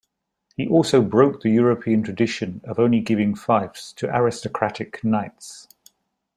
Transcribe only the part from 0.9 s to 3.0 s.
broke the European tradition of